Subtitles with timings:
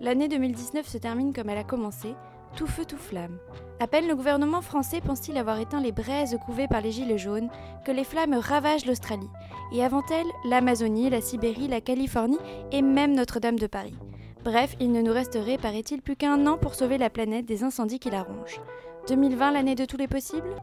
[0.00, 2.14] L'année 2019 se termine comme elle a commencé,
[2.54, 3.36] tout feu tout flamme.
[3.80, 7.48] À peine le gouvernement français pense-t-il avoir éteint les braises couvées par les gilets jaunes
[7.84, 9.28] que les flammes ravagent l'Australie,
[9.72, 12.38] et avant elles, l'Amazonie, la Sibérie, la Californie
[12.70, 13.98] et même Notre-Dame de Paris.
[14.44, 17.98] Bref, il ne nous resterait, paraît-il, plus qu'un an pour sauver la planète des incendies
[17.98, 18.60] qui la rongent.
[19.08, 20.54] 2020, l'année de tous les possibles?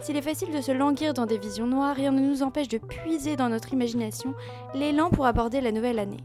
[0.00, 2.78] S'il est facile de se languir dans des visions noires, rien ne nous empêche de
[2.78, 4.34] puiser dans notre imagination
[4.72, 6.22] l'élan pour aborder la nouvelle année.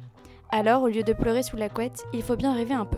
[0.52, 2.98] Alors, au lieu de pleurer sous la couette, il faut bien rêver un peu.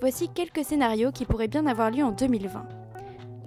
[0.00, 2.66] Voici quelques scénarios qui pourraient bien avoir lieu en 2020.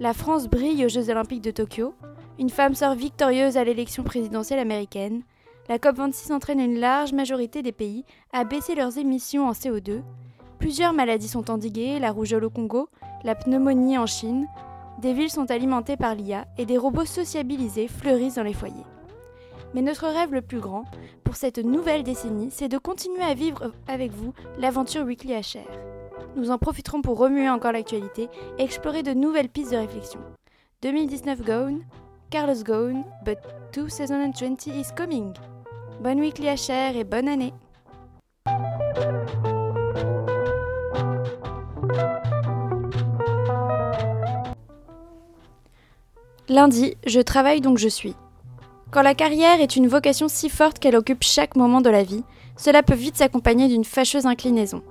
[0.00, 1.94] La France brille aux Jeux Olympiques de Tokyo,
[2.38, 5.22] une femme sort victorieuse à l'élection présidentielle américaine,
[5.68, 10.02] la COP26 entraîne une large majorité des pays à baisser leurs émissions en CO2,
[10.58, 12.88] plusieurs maladies sont endiguées, la rougeole au Congo,
[13.24, 14.46] la pneumonie en Chine,
[15.00, 18.84] des villes sont alimentées par l'IA et des robots sociabilisés fleurissent dans les foyers.
[19.76, 20.86] Mais notre rêve le plus grand,
[21.22, 25.68] pour cette nouvelle décennie, c'est de continuer à vivre avec vous l'aventure Weekly HR.
[26.34, 30.18] Nous en profiterons pour remuer encore l'actualité et explorer de nouvelles pistes de réflexion.
[30.80, 31.84] 2019 gone,
[32.30, 33.36] Carlos gone, but
[33.74, 35.34] 2020 is coming.
[36.02, 37.52] Bonne Weekly HR et bonne année
[46.48, 48.14] Lundi, je travaille donc je suis.
[48.92, 52.22] Quand la carrière est une vocation si forte qu'elle occupe chaque moment de la vie,
[52.56, 54.82] cela peut vite s'accompagner d'une fâcheuse inclinaison,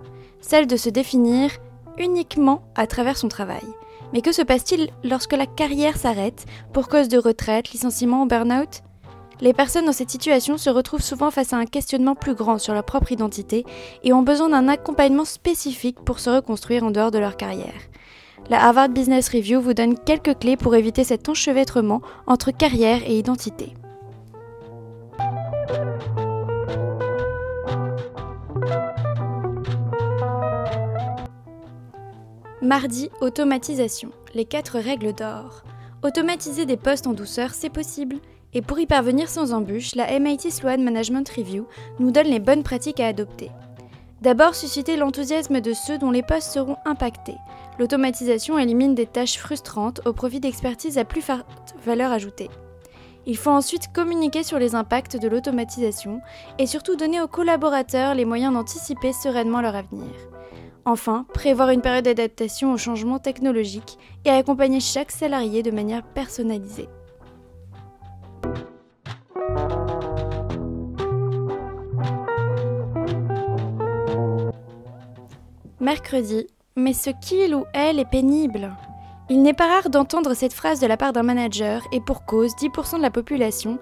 [0.42, 1.50] celle de se définir
[1.98, 3.64] uniquement à travers son travail.
[4.14, 8.82] Mais que se passe-t-il lorsque la carrière s'arrête pour cause de retraite, licenciement ou burn-out?
[9.42, 12.74] Les personnes dans cette situation se retrouvent souvent face à un questionnement plus grand sur
[12.74, 13.66] leur propre identité
[14.04, 17.82] et ont besoin d'un accompagnement spécifique pour se reconstruire en dehors de leur carrière.
[18.50, 23.18] La Harvard Business Review vous donne quelques clés pour éviter cet enchevêtrement entre carrière et
[23.18, 23.74] identité.
[32.62, 34.10] Mardi, automatisation.
[34.34, 35.64] Les quatre règles d'or.
[36.04, 38.16] Automatiser des postes en douceur, c'est possible.
[38.54, 41.68] Et pour y parvenir sans embûche, la MIT Sloan Management Review
[42.00, 43.52] nous donne les bonnes pratiques à adopter.
[44.22, 47.38] D'abord, susciter l'enthousiasme de ceux dont les postes seront impactés.
[47.78, 52.50] L'automatisation élimine des tâches frustrantes au profit d'expertise à plus forte valeur ajoutée.
[53.28, 56.22] Il faut ensuite communiquer sur les impacts de l'automatisation
[56.60, 60.12] et surtout donner aux collaborateurs les moyens d'anticiper sereinement leur avenir.
[60.86, 66.88] Enfin, prévoir une période d'adaptation aux changements technologiques et accompagner chaque salarié de manière personnalisée.
[75.80, 78.72] Mercredi, mais ce qu'il ou elle est pénible?
[79.28, 82.54] Il n'est pas rare d'entendre cette phrase de la part d'un manager et pour cause,
[82.56, 83.80] 10% de la population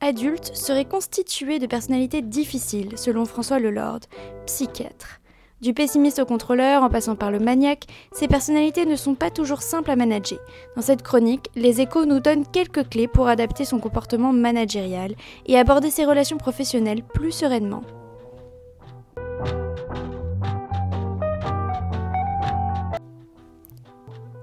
[0.00, 4.00] adulte serait constituée de personnalités difficiles, selon François Lelord,
[4.46, 5.20] psychiatre.
[5.60, 9.60] Du pessimiste au contrôleur, en passant par le maniaque, ces personnalités ne sont pas toujours
[9.60, 10.38] simples à manager.
[10.74, 15.14] Dans cette chronique, les échos nous donnent quelques clés pour adapter son comportement managérial
[15.44, 17.82] et aborder ses relations professionnelles plus sereinement.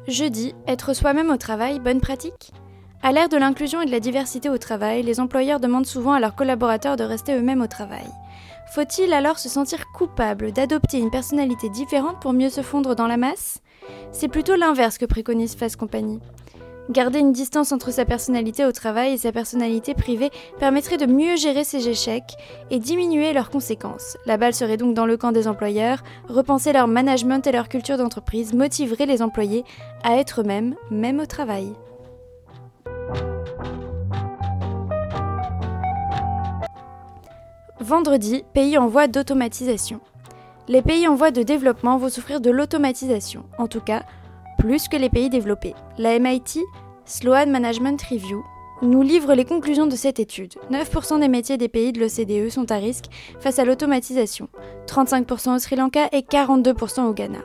[0.07, 2.53] Jeudi, être soi-même au travail, bonne pratique
[3.03, 6.21] À l'ère de l'inclusion et de la diversité au travail, les employeurs demandent souvent à
[6.21, 8.07] leurs collaborateurs de rester eux-mêmes au travail.
[8.73, 13.17] Faut-il alors se sentir coupable d'adopter une personnalité différente pour mieux se fondre dans la
[13.17, 13.59] masse?
[14.13, 16.21] C'est plutôt l'inverse que préconise Fast Company.
[16.89, 21.35] Garder une distance entre sa personnalité au travail et sa personnalité privée permettrait de mieux
[21.35, 22.37] gérer ses échecs
[22.71, 24.17] et diminuer leurs conséquences.
[24.25, 27.97] La balle serait donc dans le camp des employeurs, repenser leur management et leur culture
[27.97, 29.65] d'entreprise motiverait les employés
[30.03, 31.73] à être eux-mêmes, même au travail.
[37.81, 39.99] Vendredi, pays en voie d'automatisation.
[40.69, 44.03] Les pays en voie de développement vont souffrir de l'automatisation, en tout cas
[44.57, 45.75] plus que les pays développés.
[45.97, 46.59] La MIT
[47.05, 48.43] Sloan Management Review
[48.81, 50.53] nous livre les conclusions de cette étude.
[50.71, 53.05] 9% des métiers des pays de l'OCDE sont à risque
[53.39, 54.49] face à l'automatisation,
[54.87, 57.39] 35% au Sri Lanka et 42% au Ghana.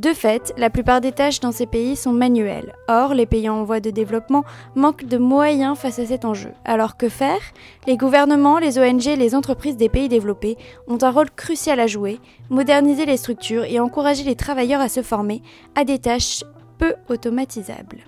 [0.00, 2.74] De fait, la plupart des tâches dans ces pays sont manuelles.
[2.88, 4.44] Or, les pays en voie de développement
[4.74, 6.52] manquent de moyens face à cet enjeu.
[6.64, 7.42] Alors que faire?
[7.86, 10.56] Les gouvernements, les ONG et les entreprises des pays développés
[10.88, 12.18] ont un rôle crucial à jouer,
[12.48, 15.42] moderniser les structures et encourager les travailleurs à se former
[15.74, 16.44] à des tâches
[16.78, 17.98] peu automatisables.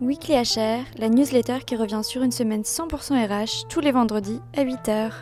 [0.00, 4.64] Weekly HR, la newsletter qui revient sur une semaine 100% RH tous les vendredis à
[4.64, 5.12] 8h.